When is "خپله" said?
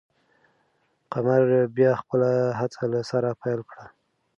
2.01-2.29